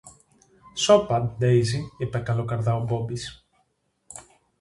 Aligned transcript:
Σώπα, 0.75 1.21
Ντέιζη, 1.37 1.89
είπε 1.97 2.19
καλόκαρδα 2.19 2.75
ο 2.75 2.83
Μπόμπης 2.83 3.45